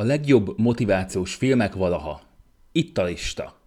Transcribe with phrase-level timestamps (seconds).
[0.00, 2.20] A legjobb motivációs filmek valaha.
[2.72, 3.60] Itt a lista.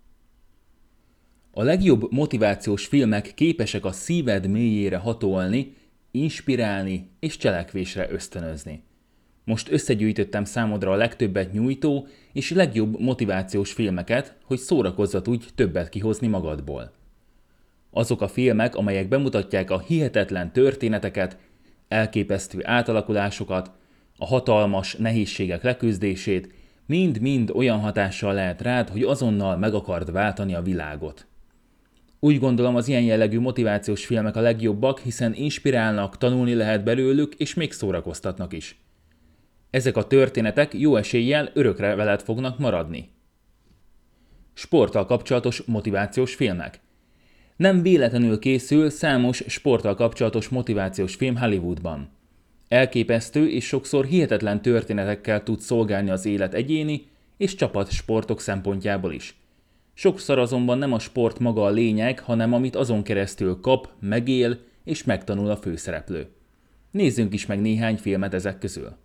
[1.52, 5.75] A legjobb motivációs filmek képesek a szíved mélyére hatolni,
[6.11, 8.83] inspirálni és cselekvésre ösztönözni.
[9.43, 16.27] Most összegyűjtöttem számodra a legtöbbet nyújtó és legjobb motivációs filmeket, hogy szórakozzat úgy többet kihozni
[16.27, 16.91] magadból.
[17.91, 21.38] Azok a filmek, amelyek bemutatják a hihetetlen történeteket,
[21.88, 23.72] elképesztő átalakulásokat,
[24.23, 26.53] a hatalmas nehézségek leküzdését,
[26.85, 31.26] mind-mind olyan hatással lehet rád, hogy azonnal meg akard váltani a világot.
[32.20, 37.54] Úgy gondolom az ilyen jellegű motivációs filmek a legjobbak, hiszen inspirálnak, tanulni lehet belőlük, és
[37.54, 38.82] még szórakoztatnak is.
[39.70, 43.10] Ezek a történetek jó eséllyel örökre veled fognak maradni.
[44.54, 46.80] Sporttal kapcsolatos motivációs filmek.
[47.55, 52.21] Nem véletlenül készül számos sporttal kapcsolatos motivációs film Hollywoodban.
[52.73, 59.35] Elképesztő és sokszor hihetetlen történetekkel tud szolgálni az élet egyéni és csapat sportok szempontjából is.
[59.93, 65.03] Sokszor azonban nem a sport maga a lényeg, hanem amit azon keresztül kap, megél és
[65.03, 66.27] megtanul a főszereplő.
[66.91, 68.95] Nézzünk is meg néhány filmet ezek közül.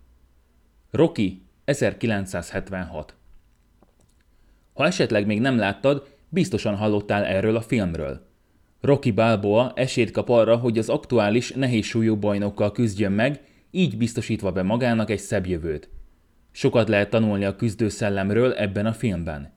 [0.91, 3.15] Rocky 1976
[4.73, 8.27] Ha esetleg még nem láttad, biztosan hallottál erről a filmről.
[8.81, 14.63] Rocky Balboa esélyt kap arra, hogy az aktuális nehézsúlyú bajnokkal küzdjön meg, így biztosítva be
[14.63, 15.89] magának egy szebb jövőt.
[16.51, 19.53] Sokat lehet tanulni a küzdőszellemről ebben a filmben.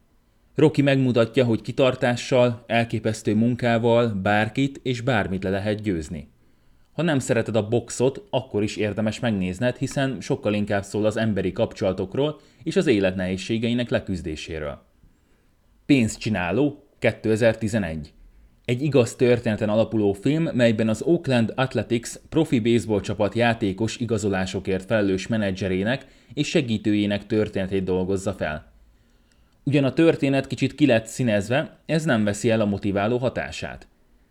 [0.55, 6.31] Rocky megmutatja, hogy kitartással, elképesztő munkával bárkit és bármit le lehet győzni.
[6.93, 11.53] Ha nem szereted a boxot, akkor is érdemes megnézned, hiszen sokkal inkább szól az emberi
[11.53, 14.83] kapcsolatokról és az élet nehézségeinek leküzdéséről.
[15.87, 18.13] Pénzcsináló 2011
[18.65, 25.27] egy igaz történeten alapuló film, melyben az Oakland Athletics profi baseball csapat játékos igazolásokért felelős
[25.27, 28.73] menedzserének és segítőjének történetét dolgozza fel.
[29.65, 33.87] Ugyan a történet kicsit ki lett színezve, ez nem veszi el a motiváló hatását.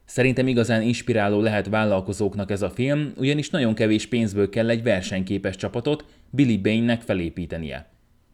[0.05, 5.55] Szerintem igazán inspiráló lehet vállalkozóknak ez a film, ugyanis nagyon kevés pénzből kell egy versenyképes
[5.55, 7.89] csapatot Billy Bain-nek felépítenie.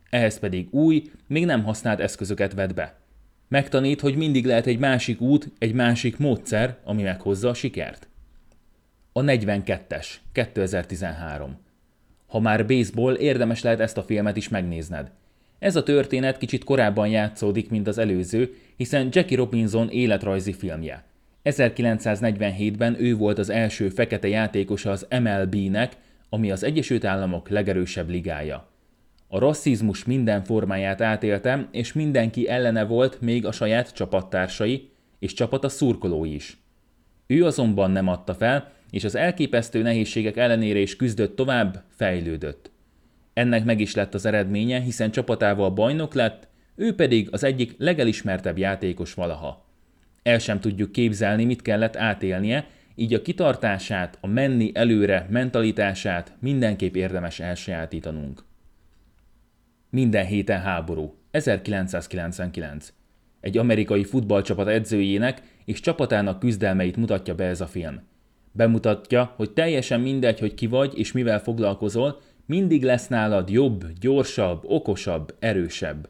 [0.09, 3.06] Ehhez pedig új, még nem használt eszközöket vet be.
[3.47, 8.07] Megtanít, hogy mindig lehet egy másik út, egy másik módszer, ami meghozza a sikert.
[9.11, 11.57] A 42-es, 2013.
[12.27, 15.11] Ha már baseball, érdemes lehet ezt a filmet is megnézned.
[15.59, 21.03] Ez a történet kicsit korábban játszódik, mint az előző, hiszen Jackie Robinson életrajzi filmje.
[21.43, 25.95] 1947-ben ő volt az első fekete játékosa az MLB-nek,
[26.29, 28.67] ami az Egyesült Államok legerősebb ligája.
[29.27, 34.89] A rasszizmus minden formáját átéltem, és mindenki ellene volt, még a saját csapattársai,
[35.19, 36.57] és csapata szurkolói is.
[37.27, 42.71] Ő azonban nem adta fel, és az elképesztő nehézségek ellenére is küzdött tovább, fejlődött.
[43.33, 48.57] Ennek meg is lett az eredménye, hiszen csapatával bajnok lett, ő pedig az egyik legelismertebb
[48.57, 49.65] játékos valaha.
[50.23, 56.95] El sem tudjuk képzelni, mit kellett átélnie, így a kitartását, a menni előre mentalitását mindenképp
[56.95, 58.43] érdemes elsajátítanunk.
[59.89, 61.15] Minden héten háború.
[61.31, 62.93] 1999.
[63.39, 68.01] Egy amerikai futballcsapat edzőjének és csapatának küzdelmeit mutatja be ez a film.
[68.51, 74.63] Bemutatja, hogy teljesen mindegy, hogy ki vagy és mivel foglalkozol, mindig lesz nálad jobb, gyorsabb,
[74.65, 76.09] okosabb, erősebb.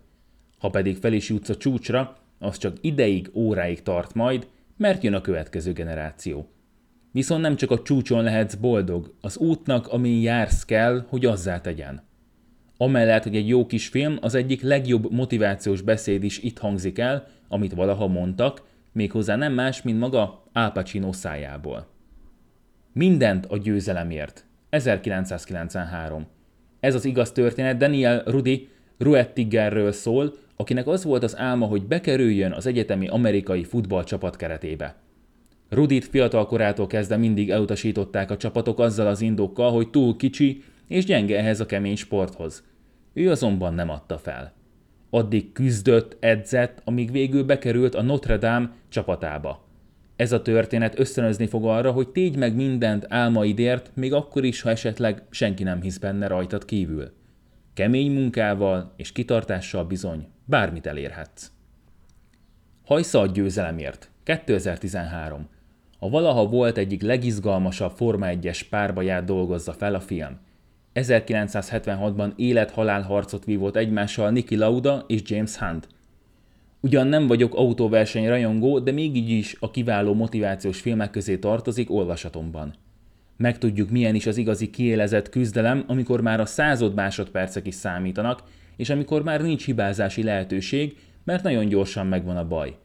[0.57, 5.13] Ha pedig fel is jutsz a csúcsra, az csak ideig, óráig tart majd, mert jön
[5.13, 6.49] a következő generáció.
[7.11, 12.06] Viszont nem csak a csúcson lehetsz boldog, az útnak, amin jársz kell, hogy azzá tegyen.
[12.77, 17.27] Amellett, hogy egy jó kis film, az egyik legjobb motivációs beszéd is itt hangzik el,
[17.47, 21.87] amit valaha mondtak, méghozzá nem más, mint maga Al Pacino szájából.
[22.93, 24.45] Mindent a győzelemért.
[24.69, 26.27] 1993.
[26.79, 32.51] Ez az igaz történet Daniel Rudi Ruettigerről szól, akinek az volt az álma, hogy bekerüljön
[32.51, 34.95] az egyetemi amerikai futballcsapat keretébe.
[35.69, 41.05] Rudit fiatal korától kezdve mindig elutasították a csapatok azzal az indokkal, hogy túl kicsi és
[41.05, 42.63] gyenge ehhez a kemény sporthoz.
[43.13, 44.53] Ő azonban nem adta fel.
[45.09, 49.65] Addig küzdött, edzett, amíg végül bekerült a Notre Dame csapatába.
[50.15, 54.69] Ez a történet ösztönözni fog arra, hogy tégy meg mindent álmaidért, még akkor is, ha
[54.69, 57.13] esetleg senki nem hisz benne rajtad kívül.
[57.73, 61.51] Kemény munkával és kitartással bizony bármit elérhetsz.
[62.85, 64.09] Hajsza a győzelemért.
[64.23, 65.47] 2013.
[65.99, 70.39] A valaha volt egyik legizgalmasabb Forma 1-es párbaját dolgozza fel a film.
[70.97, 75.87] 1976-ban élet-halál harcot vívott egymással Niki Lauda és James Hunt.
[76.79, 82.73] Ugyan nem vagyok autóverseny rajongó, de mégis is a kiváló motivációs filmek közé tartozik olvasatomban.
[83.37, 88.43] Megtudjuk, milyen is az igazi kiélezett küzdelem, amikor már a század másodpercek is számítanak,
[88.77, 92.75] és amikor már nincs hibázási lehetőség, mert nagyon gyorsan megvan a baj.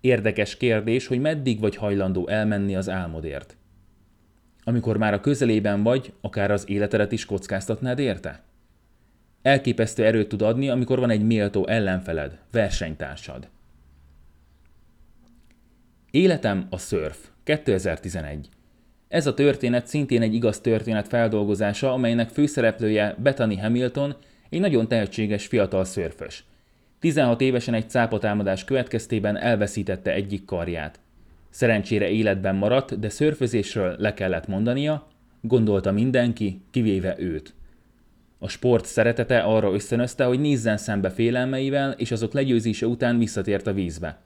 [0.00, 3.56] Érdekes kérdés, hogy meddig vagy hajlandó elmenni az álmodért.
[4.64, 8.42] Amikor már a közelében vagy, akár az életedet is kockáztatnád érte?
[9.42, 13.48] Elképesztő erőt tud adni, amikor van egy méltó ellenfeled, versenytársad.
[16.10, 17.28] Életem a szörf.
[17.44, 18.48] 2011.
[19.08, 24.16] Ez a történet szintén egy igaz történet feldolgozása, amelynek főszereplője Bethany Hamilton,
[24.48, 26.44] egy nagyon tehetséges fiatal szörfös.
[26.98, 31.00] 16 évesen egy cápatámadás következtében elveszítette egyik karját.
[31.54, 35.06] Szerencsére életben maradt, de szörfözésről le kellett mondania,
[35.40, 37.54] gondolta mindenki, kivéve őt.
[38.38, 43.72] A sport szeretete arra összönözte, hogy nézzen szembe félelmeivel, és azok legyőzése után visszatért a
[43.72, 44.20] vízbe.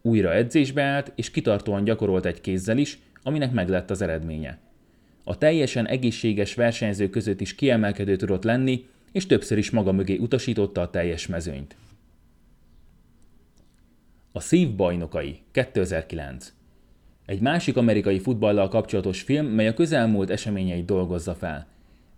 [0.00, 4.58] Újra edzésbe állt, és kitartóan gyakorolt egy kézzel is, aminek meglett az eredménye.
[5.24, 10.80] A teljesen egészséges versenyző között is kiemelkedő tudott lenni, és többször is maga mögé utasította
[10.80, 11.76] a teljes mezőnyt.
[14.32, 16.52] A szív bajnokai 2009
[17.32, 21.66] Egy másik amerikai futballal kapcsolatos film, mely a közelmúlt eseményeit dolgozza fel.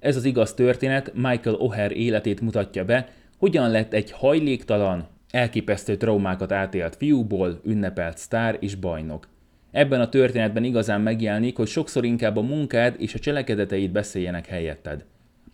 [0.00, 3.08] Ez az igaz történet Michael O'Hare életét mutatja be,
[3.38, 9.28] hogyan lett egy hajléktalan, elképesztő traumákat átélt fiúból ünnepelt sztár és bajnok.
[9.70, 15.04] Ebben a történetben igazán megjelenik, hogy sokszor inkább a munkád és a cselekedeteid beszéljenek helyetted.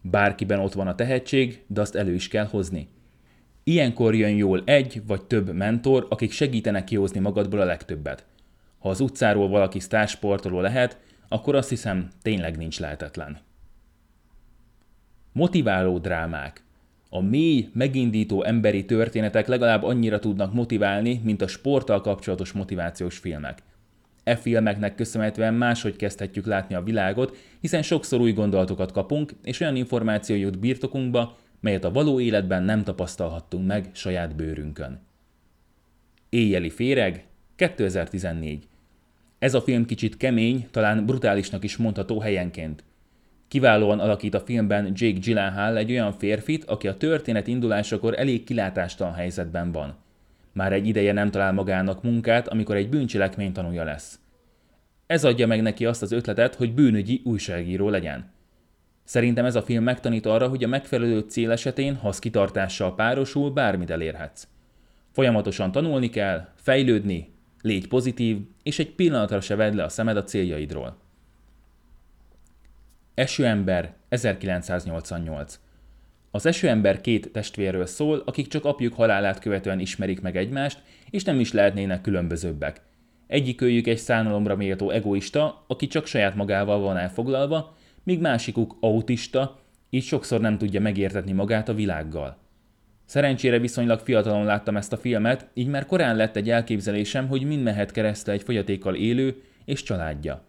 [0.03, 2.89] Bárkiben ott van a tehetség, de azt elő is kell hozni.
[3.65, 8.29] Ilyenkor jön jól egy vagy több mentor, akik segítenek kihozni magadból a legtöbbet.
[8.81, 10.99] Ha az utcáról valaki sztársportoló lehet,
[11.29, 13.39] akkor azt hiszem tényleg nincs lehetetlen.
[15.33, 16.63] Motiváló drámák.
[17.09, 23.63] A mély, megindító emberi történetek legalább annyira tudnak motiválni, mint a sporttal kapcsolatos motivációs filmek.
[24.25, 29.77] E filmeknek köszönhetően máshogy kezdhetjük látni a világot, hiszen sokszor új gondolatokat kapunk, és olyan
[29.77, 35.01] információ jut birtokunkba, melyet a való életben nem tapasztalhattunk meg saját bőrünkön.
[36.29, 37.25] Éjjeli féreg,
[37.61, 38.69] 2014.
[39.39, 42.85] Ez a film kicsit kemény, talán brutálisnak is mondható helyenként.
[43.49, 49.13] Kiválóan alakít a filmben Jake Gyllenhaal egy olyan férfit, aki a történet indulásakor elég kilátástalan
[49.13, 49.97] helyzetben van.
[50.53, 54.19] Már egy ideje nem talál magának munkát, amikor egy bűncselekmény tanulja lesz.
[55.07, 58.31] Ez adja meg neki azt az ötletet, hogy bűnügyi újságíró legyen.
[59.05, 63.51] Szerintem ez a film megtanít arra, hogy a megfelelő cél esetén, ha az kitartással párosul,
[63.51, 64.47] bármit elérhetsz.
[65.13, 70.25] Folyamatosan tanulni kell, fejlődni, légy pozitív, és egy pillanatra se vedd le a szemed a
[70.25, 70.97] céljaidról.
[73.15, 75.61] Esőember 1988
[76.31, 81.41] Az Esőember két testvérről szól, akik csak apjuk halálát követően ismerik meg egymást, és nem
[81.41, 82.81] is lehetnének különbözőbbek.
[83.27, 89.59] Egyikőjük egy szánalomra méltó egoista, aki csak saját magával van elfoglalva, míg másikuk autista,
[89.91, 92.37] így sokszor nem tudja megértetni magát a világgal.
[93.11, 97.63] Szerencsére viszonylag fiatalon láttam ezt a filmet, így már korán lett egy elképzelésem, hogy mind
[97.63, 100.43] mehet keresztül egy fogyatékkal élő és családja.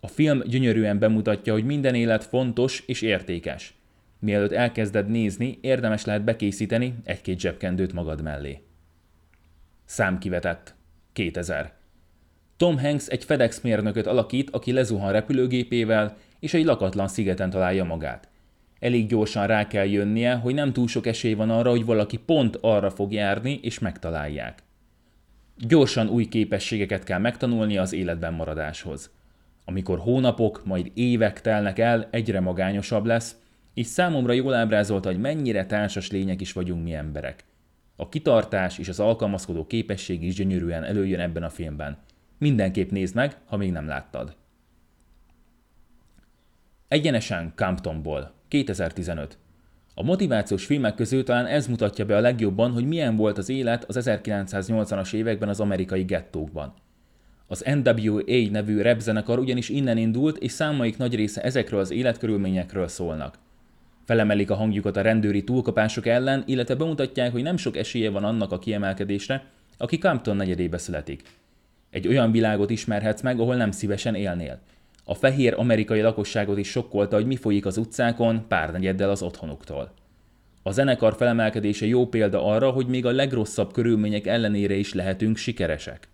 [0.00, 3.74] A film gyönyörűen bemutatja, hogy minden élet fontos és értékes.
[4.18, 8.62] Mielőtt elkezded nézni, érdemes lehet bekészíteni egy-két zsebkendőt magad mellé.
[9.84, 10.74] Számkivetett.
[11.12, 11.72] 2000.
[12.56, 18.28] Tom Hanks egy FedEx mérnököt alakít, aki lezuhan repülőgépével, és egy lakatlan szigeten találja magát.
[18.80, 22.58] Elég gyorsan rá kell jönnie, hogy nem túl sok esély van arra, hogy valaki pont
[22.60, 24.62] arra fog járni, és megtalálják.
[25.56, 29.10] Gyorsan új képességeket kell megtanulni az életben maradáshoz.
[29.64, 33.36] Amikor hónapok, majd évek telnek el, egyre magányosabb lesz,
[33.74, 37.44] és számomra jól ábrázolta, hogy mennyire társas lények is vagyunk mi emberek.
[37.96, 41.98] A kitartás és az alkalmazkodó képesség is gyönyörűen előjön ebben a filmben.
[42.38, 44.36] Mindenképp nézd meg, ha még nem láttad.
[46.88, 49.38] Egyenesen Camptonból, 2015.
[49.94, 53.84] A motivációs filmek közül talán ez mutatja be a legjobban, hogy milyen volt az élet
[53.84, 56.74] az 1980-as években az amerikai gettókban.
[57.46, 63.38] Az NWA nevű repzenekar ugyanis innen indult, és számaik nagy része ezekről az életkörülményekről szólnak.
[64.04, 68.52] Felemelik a hangjukat a rendőri túlkapások ellen, illetve bemutatják, hogy nem sok esélye van annak
[68.52, 69.44] a kiemelkedésre,
[69.76, 71.22] aki Campton negyedébe születik.
[71.90, 74.60] Egy olyan világot ismerhetsz meg, ahol nem szívesen élnél.
[75.10, 79.92] A fehér amerikai lakosságot is sokkolta, hogy mi folyik az utcákon pár negyeddel az otthonuktól.
[80.62, 86.08] A zenekar felemelkedése jó példa arra, hogy még a legrosszabb körülmények ellenére is lehetünk sikeresek.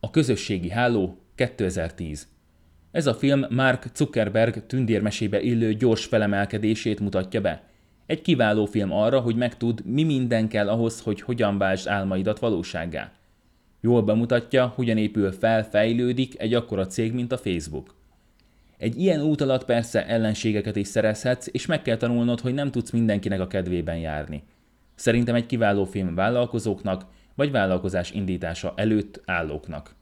[0.00, 2.28] A közösségi háló 2010
[2.90, 7.62] Ez a film Mark Zuckerberg tündérmesébe illő gyors felemelkedését mutatja be.
[8.06, 13.12] Egy kiváló film arra, hogy megtud, mi minden kell ahhoz, hogy hogyan váltsd álmaidat valósággá.
[13.80, 17.94] Jól bemutatja, hogyan épül fel, fejlődik egy akkora cég, mint a Facebook.
[18.78, 22.90] Egy ilyen út alatt persze ellenségeket is szerezhetsz, és meg kell tanulnod, hogy nem tudsz
[22.90, 24.42] mindenkinek a kedvében járni.
[24.94, 27.04] Szerintem egy kiváló film vállalkozóknak,
[27.34, 29.94] vagy vállalkozás indítása előtt állóknak.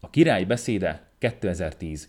[0.00, 2.08] A király beszéde 2010.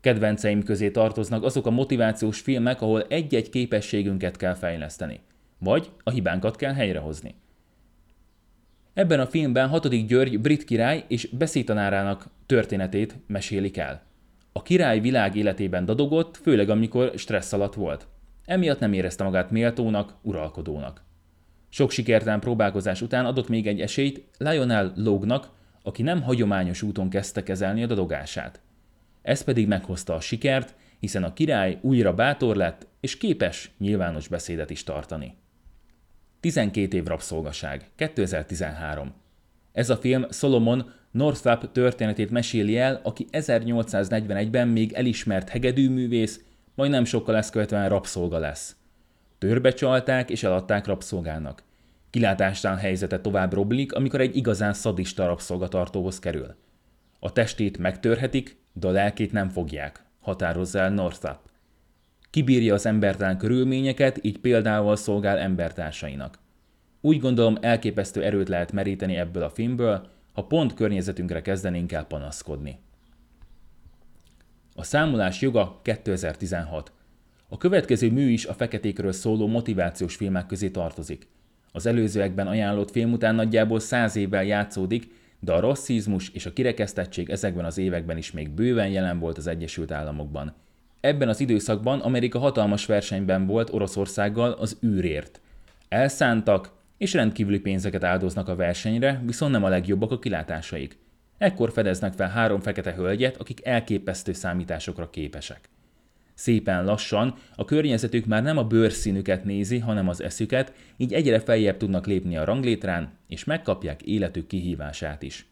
[0.00, 5.20] Kedvenceim közé tartoznak azok a motivációs filmek, ahol egy-egy képességünket kell fejleszteni,
[5.58, 7.34] vagy a hibánkat kell helyrehozni.
[8.98, 10.06] Ebben a filmben 6.
[10.06, 14.02] György brit király és beszédtanárának történetét mesélik el.
[14.52, 18.06] A király világ életében dadogott, főleg amikor stressz alatt volt.
[18.44, 21.02] Emiatt nem érezte magát méltónak, uralkodónak.
[21.68, 25.48] Sok sikertelen próbálkozás után adott még egy esélyt Lionel Lognak,
[25.82, 28.60] aki nem hagyományos úton kezdte kezelni a dadogását.
[29.22, 34.70] Ez pedig meghozta a sikert, hiszen a király újra bátor lett, és képes nyilvános beszédet
[34.70, 35.34] is tartani.
[36.40, 39.12] 12 év rabszolgaság, 2013.
[39.72, 46.40] Ez a film Solomon Northup történetét meséli el, aki 1841-ben még elismert hegedűművész,
[46.74, 48.76] majd nem sokkal ezt követően rabszolga lesz.
[49.38, 51.62] Törbe csalták és eladták rabszolgának.
[52.10, 56.54] Kilátástán helyzete tovább roblik, amikor egy igazán szadista rabszolgatartóhoz kerül.
[57.18, 61.38] A testét megtörhetik, de a lelkét nem fogják, határozza el Northup.
[62.30, 66.38] Kibírja az embertelen körülményeket, így példával szolgál embertársainak.
[67.00, 72.78] Úgy gondolom elképesztő erőt lehet meríteni ebből a filmből, ha pont környezetünkre kezdenénk el panaszkodni.
[74.74, 76.92] A számolás joga 2016.
[77.48, 81.28] A következő mű is a feketékről szóló motivációs filmek közé tartozik.
[81.72, 87.30] Az előzőekben ajánlott film után nagyjából száz évvel játszódik, de a rasszizmus és a kirekesztettség
[87.30, 90.54] ezekben az években is még bőven jelen volt az Egyesült Államokban.
[91.00, 95.40] Ebben az időszakban Amerika hatalmas versenyben volt Oroszországgal az űrért.
[95.88, 100.98] Elszántak, és rendkívüli pénzeket áldoznak a versenyre, viszont nem a legjobbak a kilátásaik.
[101.38, 105.68] Ekkor fedeznek fel három fekete hölgyet, akik elképesztő számításokra képesek.
[106.34, 111.76] Szépen lassan a környezetük már nem a bőrszínüket nézi, hanem az eszüket, így egyre feljebb
[111.76, 115.46] tudnak lépni a ranglétrán, és megkapják életük kihívását is.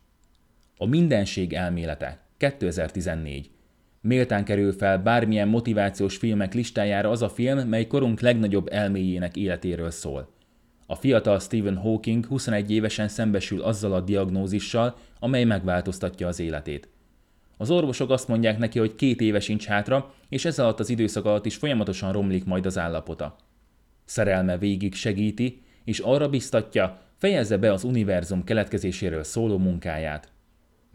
[0.76, 3.50] A mindenség elmélete 2014.
[4.06, 9.90] Méltán kerül fel bármilyen motivációs filmek listájára az a film, mely korunk legnagyobb elméjének életéről
[9.90, 10.28] szól.
[10.86, 16.88] A fiatal Stephen Hawking 21 évesen szembesül azzal a diagnózissal, amely megváltoztatja az életét.
[17.56, 21.24] Az orvosok azt mondják neki, hogy két éve sincs hátra, és ez alatt az időszak
[21.24, 23.36] alatt is folyamatosan romlik majd az állapota.
[24.04, 30.34] Szerelme végig segíti, és arra biztatja, fejezze be az univerzum keletkezéséről szóló munkáját.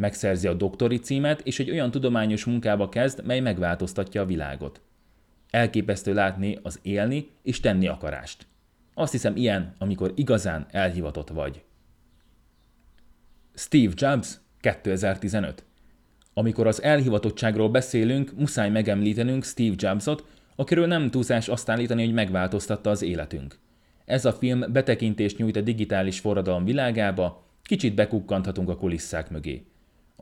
[0.01, 4.81] Megszerzi a doktori címet, és egy olyan tudományos munkába kezd, mely megváltoztatja a világot.
[5.49, 8.47] Elképesztő látni az élni és tenni akarást.
[8.93, 11.63] Azt hiszem ilyen, amikor igazán elhivatott vagy.
[13.53, 14.27] Steve Jobs
[14.59, 15.63] 2015
[16.33, 22.89] Amikor az elhivatottságról beszélünk, muszáj megemlítenünk Steve Jobsot, akiről nem túlzás azt állítani, hogy megváltoztatta
[22.89, 23.59] az életünk.
[24.05, 29.65] Ez a film betekintést nyújt a digitális forradalom világába, kicsit bekukkanthatunk a kulisszák mögé.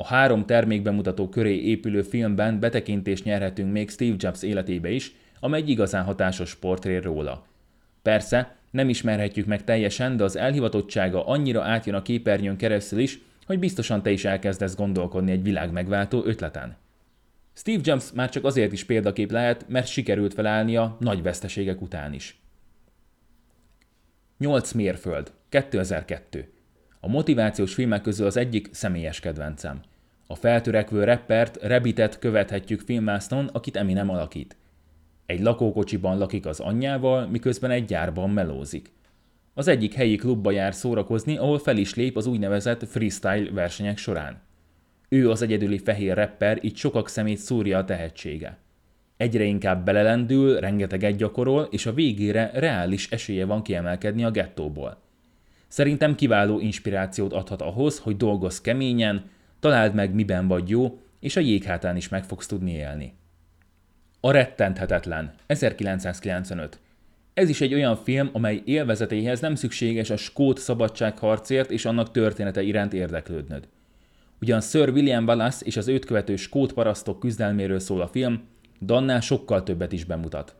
[0.01, 5.69] A három termékbemutató köré épülő filmben betekintést nyerhetünk még Steve Jobs életébe is, amely egy
[5.69, 7.45] igazán hatásos portré róla.
[8.01, 13.59] Persze, nem ismerhetjük meg teljesen, de az elhivatottsága annyira átjön a képernyőn keresztül is, hogy
[13.59, 16.75] biztosan te is elkezdesz gondolkodni egy világ megváltó ötleten.
[17.53, 22.39] Steve Jobs már csak azért is példakép lehet, mert sikerült felállnia nagy veszteségek után is.
[24.37, 26.58] 8 mérföld, 2002.
[26.99, 29.81] A motivációs filmek közül az egyik személyes kedvencem.
[30.27, 34.57] A feltörekvő reppert, Rebitet követhetjük filmásznon, akit Eminem alakít.
[35.25, 38.91] Egy lakókocsiban lakik az anyjával, miközben egy gyárban melózik.
[39.53, 44.41] Az egyik helyi klubba jár szórakozni, ahol fel is lép az úgynevezett freestyle versenyek során.
[45.09, 48.57] Ő az egyedüli fehér rapper, így sokak szemét szúrja a tehetsége.
[49.17, 55.01] Egyre inkább belelendül, rengeteget gyakorol, és a végére reális esélye van kiemelkedni a gettóból.
[55.69, 61.39] Szerintem kiváló inspirációt adhat ahhoz, hogy dolgozz keményen, találd meg miben vagy jó, és a
[61.39, 63.13] jéghátán is meg fogsz tudni élni.
[64.19, 66.79] A rettenthetetlen, 1995.
[67.33, 72.61] Ez is egy olyan film, amely élvezetéhez nem szükséges a skót szabadságharcért és annak története
[72.61, 73.67] iránt érdeklődnöd.
[74.41, 78.47] Ugyan Sir William Wallace és az őt követő skót parasztok küzdelméről szól a film,
[78.79, 80.55] de annál sokkal többet is bemutat.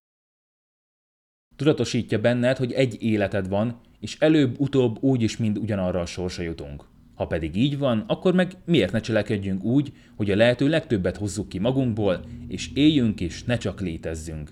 [1.56, 6.84] Tudatosítja benned, hogy egy életed van, és előbb-utóbb úgyis mind ugyanarra a sorsa jutunk.
[7.16, 11.50] Ha pedig így van, akkor meg miért ne cselekedjünk úgy, hogy a lehető legtöbbet hozzuk
[11.50, 14.52] ki magunkból, és éljünk is, ne csak létezzünk.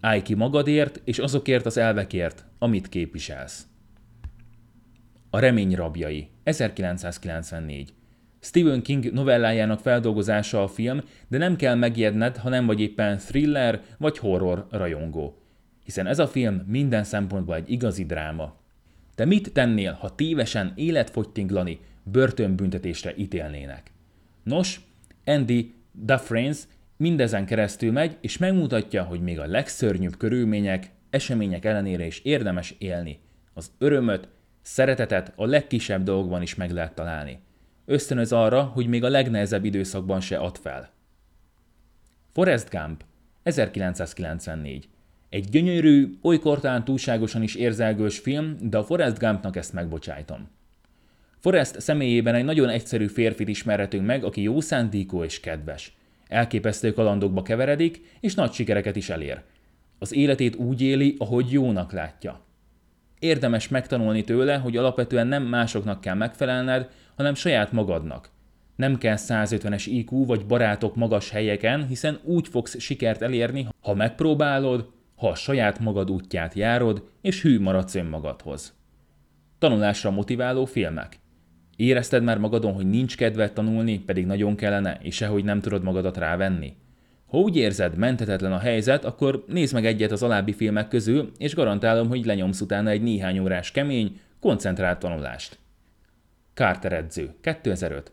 [0.00, 3.66] Állj ki magadért, és azokért az elvekért, amit képviselsz.
[5.30, 7.92] A remény rabjai, 1994.
[8.40, 13.82] Stephen King novellájának feldolgozása a film, de nem kell megijedned, ha nem vagy éppen thriller
[13.98, 15.42] vagy horror rajongó.
[15.84, 18.61] Hiszen ez a film minden szempontból egy igazi dráma.
[19.22, 23.92] Te mit tennél, ha tévesen életfogytinglani börtönbüntetésre ítélnének?
[24.42, 24.80] Nos,
[25.24, 32.20] Andy Dufresne mindezen keresztül megy, és megmutatja, hogy még a legszörnyűbb körülmények, események ellenére is
[32.20, 33.18] érdemes élni.
[33.54, 34.28] Az örömöt,
[34.62, 37.38] szeretetet a legkisebb dolgokban is meg lehet találni.
[37.84, 40.92] Ösztönöz arra, hogy még a legnehezebb időszakban se ad fel.
[42.32, 43.04] Forrest Gump,
[43.42, 44.88] 1994.
[45.32, 50.48] Egy gyönyörű, olykor talán túlságosan is érzelgős film, de a Forrest Gumpnak ezt megbocsájtom.
[51.38, 55.96] Forrest személyében egy nagyon egyszerű férfit ismerhetünk meg, aki jó szándékú és kedves.
[56.28, 59.42] Elképesztő kalandokba keveredik, és nagy sikereket is elér.
[59.98, 62.40] Az életét úgy éli, ahogy jónak látja.
[63.18, 68.30] Érdemes megtanulni tőle, hogy alapvetően nem másoknak kell megfelelned, hanem saját magadnak.
[68.76, 75.00] Nem kell 150-es IQ vagy barátok magas helyeken, hiszen úgy fogsz sikert elérni, ha megpróbálod,
[75.22, 78.74] ha a saját magad útját járod, és hű maradsz önmagadhoz.
[79.58, 81.18] Tanulásra motiváló filmek.
[81.76, 86.16] Érezted már magadon, hogy nincs kedved tanulni, pedig nagyon kellene, és sehogy nem tudod magadat
[86.16, 86.76] rávenni?
[87.26, 91.54] Ha úgy érzed, mentetetlen a helyzet, akkor nézd meg egyet az alábbi filmek közül, és
[91.54, 95.58] garantálom, hogy lenyomsz utána egy néhány órás kemény, koncentrált tanulást.
[96.54, 98.12] Carter edző, 2005.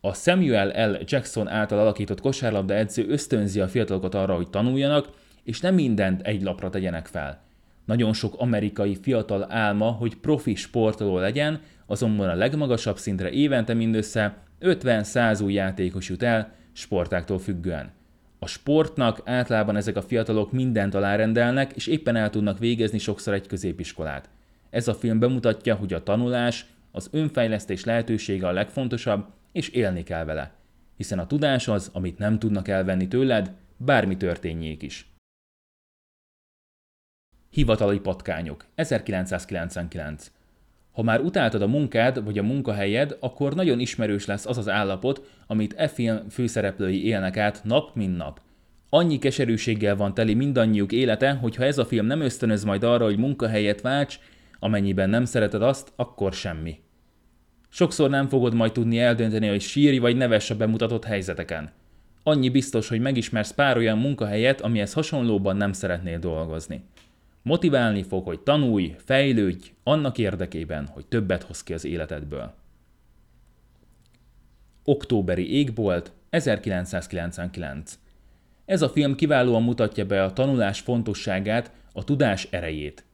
[0.00, 0.98] A Samuel L.
[1.04, 6.42] Jackson által alakított kosárlabda edző ösztönzi a fiatalokat arra, hogy tanuljanak, és nem mindent egy
[6.42, 7.42] lapra tegyenek fel.
[7.84, 14.36] Nagyon sok amerikai fiatal álma, hogy profi sportoló legyen, azonban a legmagasabb szintre évente mindössze
[14.60, 17.90] 50-100 új játékos jut el, sportáktól függően.
[18.38, 23.46] A sportnak általában ezek a fiatalok mindent alárendelnek, és éppen el tudnak végezni sokszor egy
[23.46, 24.28] középiskolát.
[24.70, 30.24] Ez a film bemutatja, hogy a tanulás, az önfejlesztés lehetősége a legfontosabb, és élni kell
[30.24, 30.52] vele.
[30.96, 35.10] Hiszen a tudás az, amit nem tudnak elvenni tőled, bármi történjék is.
[37.56, 40.30] Hivatali patkányok, 1999.
[40.92, 45.30] Ha már utáltad a munkád vagy a munkahelyed, akkor nagyon ismerős lesz az az állapot,
[45.46, 48.40] amit e film főszereplői élnek át nap mint nap.
[48.88, 53.04] Annyi keserűséggel van teli mindannyiuk élete, hogy ha ez a film nem ösztönöz majd arra,
[53.04, 54.18] hogy munkahelyet válts,
[54.58, 56.78] amennyiben nem szereted azt, akkor semmi.
[57.68, 61.70] Sokszor nem fogod majd tudni eldönteni, hogy sírj vagy neves a bemutatott helyzeteken.
[62.22, 66.84] Annyi biztos, hogy megismersz pár olyan munkahelyet, amihez hasonlóban nem szeretnél dolgozni.
[67.46, 72.54] Motiválni fog, hogy tanulj, fejlődj, annak érdekében, hogy többet hoz ki az életedből.
[74.84, 77.98] Októberi égbolt, 1999.
[78.64, 83.04] Ez a film kiválóan mutatja be a tanulás fontosságát, a tudás erejét.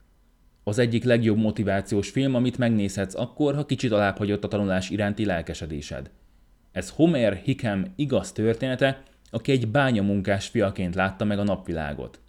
[0.65, 6.11] Az egyik legjobb motivációs film, amit megnézhetsz akkor, ha kicsit alábbhagyott a tanulás iránti lelkesedésed.
[6.71, 12.21] Ez Homer Hickam igaz története, aki egy bányamunkás fiaként látta meg a napvilágot.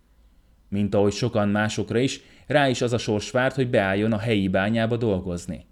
[0.73, 4.47] Mint ahogy sokan másokra is, rá is az a sors várt, hogy beálljon a helyi
[4.47, 5.65] bányába dolgozni.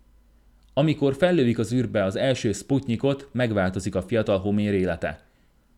[0.73, 5.19] Amikor fellövik az űrbe az első Sputnikot, megváltozik a fiatal Homér élete.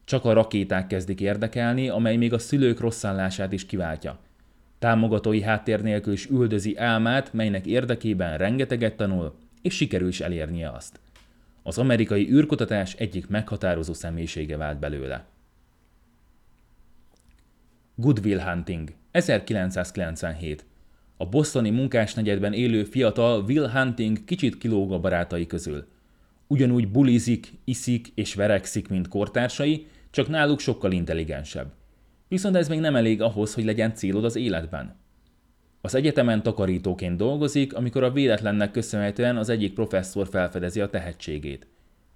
[0.03, 4.19] Csak a rakéták kezdik érdekelni, amely még a szülők rosszallását is kiváltja.
[4.79, 10.99] Támogatói háttér nélkül is üldözi álmát, melynek érdekében rengeteget tanul, és sikerül is elérnie azt.
[11.61, 15.25] Az amerikai űrkutatás egyik meghatározó személyisége vált belőle.
[17.95, 20.65] Goodwill Hunting 1997
[21.17, 25.87] A bostoni munkásnegyedben élő fiatal Will Hunting kicsit kilóg a barátai közül.
[26.47, 31.71] Ugyanúgy bulizik, iszik és verekszik, mint kortársai, csak náluk sokkal intelligensebb.
[32.27, 34.95] Viszont ez még nem elég ahhoz, hogy legyen célod az életben.
[35.81, 41.67] Az egyetemen takarítóként dolgozik, amikor a véletlennek köszönhetően az egyik professzor felfedezi a tehetségét.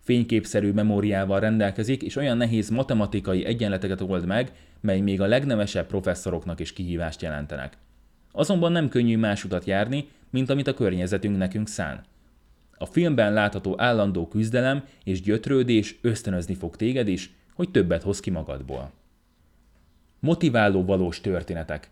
[0.08, 6.60] Fényképszerű memóriával rendelkezik, és olyan nehéz matematikai egyenleteket old meg, mely még a legnevesebb professzoroknak
[6.60, 7.78] is kihívást jelentenek.
[8.32, 12.04] Azonban nem könnyű más utat járni, mint amit a környezetünk nekünk szán.
[12.78, 18.30] A filmben látható állandó küzdelem és gyötrődés ösztönözni fog téged is, hogy többet hoz ki
[18.30, 18.91] magadból.
[20.20, 21.89] Motiváló valós történetek.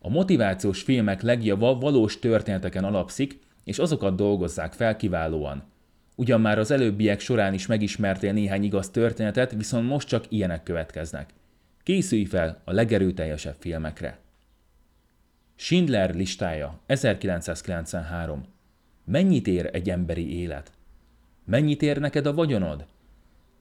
[0.00, 5.62] A motivációs filmek legjava valós történeteken alapszik, és azokat dolgozzák fel kiválóan.
[6.18, 11.30] Ugyan már az előbbiek során is megismertél néhány igaz történetet, viszont most csak ilyenek következnek.
[11.82, 14.18] Készülj fel a legerőteljesebb filmekre.
[15.54, 18.44] Schindler listája 1993.
[19.04, 20.72] Mennyit ér egy emberi élet?
[21.44, 22.86] Mennyit ér neked a vagyonod?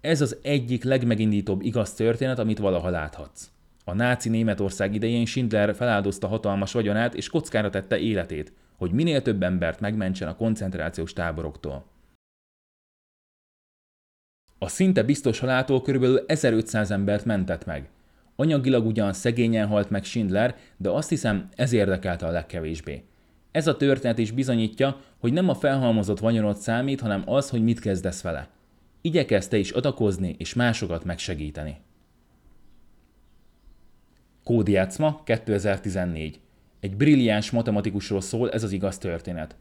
[0.01, 3.49] Ez az egyik legmegindítóbb igaz történet, amit valaha láthatsz.
[3.83, 9.43] A náci Németország idején Schindler feláldozta hatalmas vagyonát és kockára tette életét, hogy minél több
[9.43, 11.85] embert megmentsen a koncentrációs táboroktól.
[14.59, 17.89] A szinte biztos haláltól körülbelül 1500 embert mentett meg.
[18.35, 23.03] Anyagilag ugyan szegényen halt meg Schindler, de azt hiszem ez érdekelte a legkevésbé.
[23.51, 27.79] Ez a történet is bizonyítja, hogy nem a felhalmozott vagyonot számít, hanem az, hogy mit
[27.79, 28.47] kezdesz vele.
[29.01, 31.77] Igyekezte is adakozni és másokat megsegíteni.
[34.43, 36.39] Kódjátszma 2014.
[36.79, 39.55] Egy brilliáns matematikusról szól ez az igaz történet.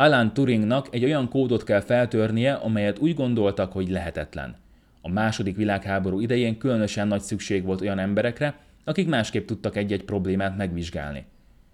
[0.00, 4.56] Alan Turingnak egy olyan kódot kell feltörnie, amelyet úgy gondoltak, hogy lehetetlen.
[5.00, 10.56] A második világháború idején különösen nagy szükség volt olyan emberekre, akik másképp tudtak egy-egy problémát
[10.56, 11.24] megvizsgálni.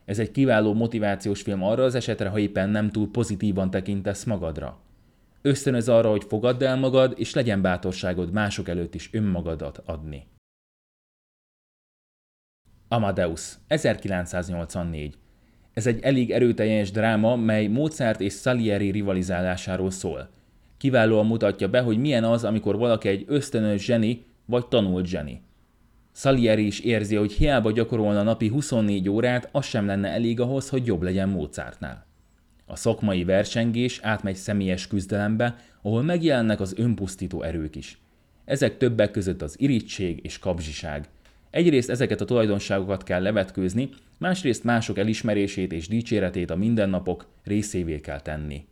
[0.04, 4.78] Ez egy kiváló motivációs film arra az esetre, ha éppen nem túl pozitívan tekintesz magadra.
[5.42, 10.26] Ösztönöz arra, hogy fogadd el magad, és legyen bátorságod mások előtt is önmagadat adni.
[12.88, 15.16] Amadeus, 1984.
[15.76, 20.28] Ez egy elég erőteljes dráma, mely Mozart és Salieri rivalizálásáról szól.
[20.76, 25.40] Kiválóan mutatja be, hogy milyen az, amikor valaki egy ösztönös zseni vagy tanult zseni.
[26.12, 30.86] Salieri is érzi, hogy hiába gyakorolna napi 24 órát, az sem lenne elég ahhoz, hogy
[30.86, 32.06] jobb legyen Mozartnál.
[32.66, 37.98] A szakmai versengés átmegy személyes küzdelembe, ahol megjelennek az önpusztító erők is.
[38.44, 41.08] Ezek többek között az irítség és kapzsiság.
[41.56, 43.88] Egyrészt ezeket a tulajdonságokat kell levetkőzni,
[44.18, 48.66] másrészt mások elismerését és dicséretét a mindennapok részévé kell tenni.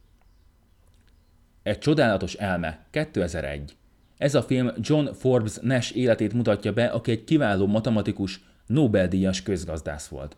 [1.63, 3.77] Egy csodálatos elme, 2001.
[4.19, 10.07] Ez a film John Forbes Nash életét mutatja be, aki egy kiváló matematikus, Nobel-díjas közgazdász
[10.09, 10.37] volt.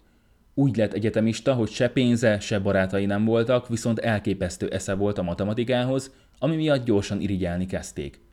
[0.54, 5.22] Úgy lett egyetemista, hogy se pénze, se barátai nem voltak, viszont elképesztő esze volt a
[5.22, 8.25] matematikához, ami miatt gyorsan irigyelni kezdték.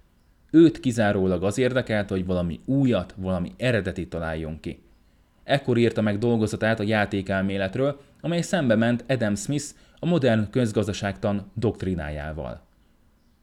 [0.55, 4.81] Őt kizárólag az érdekelt, hogy valami újat, valami eredetit találjon ki.
[5.43, 9.65] Ekkor írta meg dolgozatát a játékelméletről, amely szembe ment Adam Smith
[9.99, 12.61] a modern közgazdaságtan doktrinájával.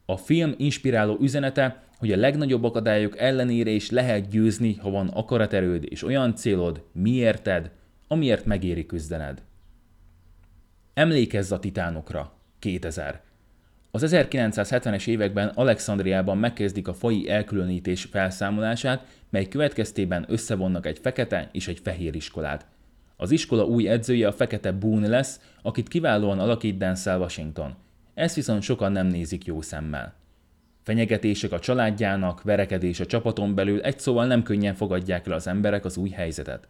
[0.05, 5.85] A film inspiráló üzenete, hogy a legnagyobb akadályok ellenére is lehet győzni, ha van akaraterőd
[5.89, 7.71] és olyan célod, miérted,
[8.07, 9.41] amiért megéri küzdened.
[10.93, 12.33] Emlékezz a titánokra.
[12.59, 13.21] 2000.
[13.91, 21.67] Az 1970-es években Alexandriában megkezdik a fai elkülönítés felszámolását, mely következtében összevonnak egy fekete és
[21.67, 22.65] egy fehér iskolát.
[23.15, 27.75] Az iskola új edzője a fekete Boone lesz, akit kiválóan alakít Denzel Washington.
[28.13, 30.13] Ezt viszont sokan nem nézik jó szemmel.
[30.83, 35.85] Fenyegetések a családjának, verekedés a csapaton belül egy szóval nem könnyen fogadják el az emberek
[35.85, 36.67] az új helyzetet.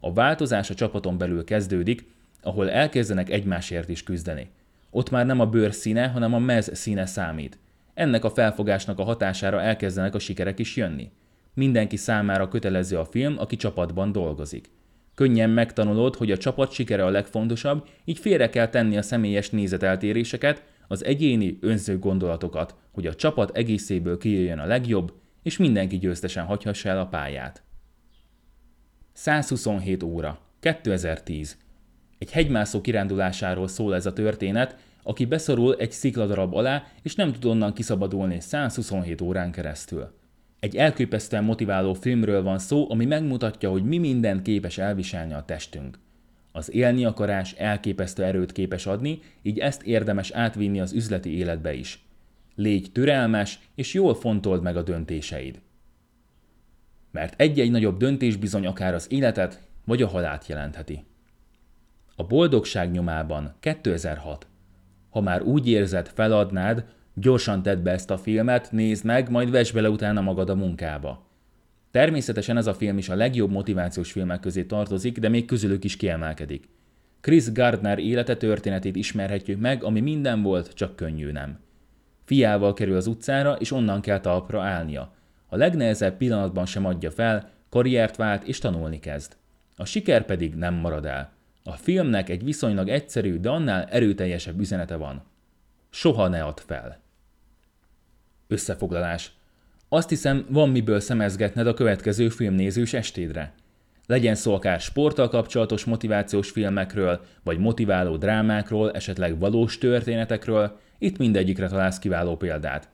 [0.00, 2.06] A változás a csapaton belül kezdődik,
[2.42, 4.50] ahol elkezdenek egymásért is küzdeni.
[4.90, 7.58] Ott már nem a bőr színe, hanem a mez színe számít.
[7.94, 11.10] Ennek a felfogásnak a hatására elkezdenek a sikerek is jönni.
[11.54, 14.70] Mindenki számára kötelező a film, aki csapatban dolgozik.
[15.14, 20.64] Könnyen megtanulod, hogy a csapat sikere a legfontosabb, így félre kell tenni a személyes nézeteltéréseket,
[20.88, 26.88] az egyéni, önző gondolatokat, hogy a csapat egészéből kijöjjön a legjobb, és mindenki győztesen hagyhassa
[26.88, 27.62] el a pályát.
[29.12, 30.38] 127 óra.
[30.60, 31.58] 2010.
[32.20, 37.44] Egy hegymászó kirándulásáról szól ez a történet, aki beszorul egy szikladarab alá, és nem tud
[37.44, 40.12] onnan kiszabadulni 127 órán keresztül.
[40.58, 45.98] Egy elképesztően motiváló filmről van szó, ami megmutatja, hogy mi mindent képes elviselni a testünk.
[46.52, 52.04] Az élni akarás elképesztő erőt képes adni, így ezt érdemes átvinni az üzleti életbe is.
[52.54, 55.60] Légy türelmes, és jól fontold meg a döntéseid.
[57.10, 61.08] Mert egy-egy nagyobb döntés bizony akár az életet, vagy a halált jelentheti.
[62.20, 64.46] A boldogság nyomában 2006.
[65.10, 69.70] Ha már úgy érzed, feladnád, gyorsan tedd be ezt a filmet, nézd meg, majd vess
[69.70, 71.26] bele utána magad a munkába.
[71.90, 75.96] Természetesen ez a film is a legjobb motivációs filmek közé tartozik, de még közülük is
[75.96, 76.68] kiemelkedik.
[77.20, 81.58] Chris Gardner élete történetét ismerhetjük meg, ami minden volt, csak könnyű nem.
[82.24, 85.12] Fiával kerül az utcára, és onnan kell talpra állnia.
[85.48, 89.36] A legnehezebb pillanatban sem adja fel, karriert vált és tanulni kezd.
[89.76, 91.38] A siker pedig nem marad el.
[91.64, 95.22] A filmnek egy viszonylag egyszerű, de annál erőteljesebb üzenete van.
[95.90, 97.00] Soha ne add fel.
[98.46, 99.32] Összefoglalás.
[99.88, 103.54] Azt hiszem, van miből szemezgetned a következő filmnézős estédre.
[104.06, 111.68] Legyen szó akár sporttal kapcsolatos motivációs filmekről, vagy motiváló drámákról, esetleg valós történetekről, itt mindegyikre
[111.68, 112.88] találsz kiváló példát.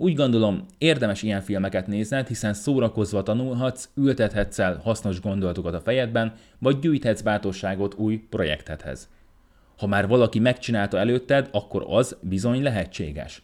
[0.00, 6.32] Úgy gondolom, érdemes ilyen filmeket nézned, hiszen szórakozva tanulhatsz, ültethetsz el hasznos gondolatokat a fejedben,
[6.58, 9.08] vagy gyűjthetsz bátorságot új projektethez.
[9.76, 13.42] Ha már valaki megcsinálta előtted, akkor az bizony lehetséges.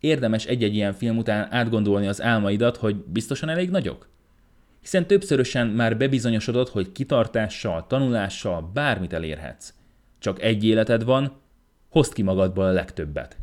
[0.00, 4.08] Érdemes egy-egy ilyen film után átgondolni az álmaidat, hogy biztosan elég nagyok?
[4.80, 9.74] Hiszen többszörösen már bebizonyosodott, hogy kitartással, tanulással bármit elérhetsz.
[10.18, 11.32] Csak egy életed van,
[11.88, 13.36] hozd ki magadból a legtöbbet.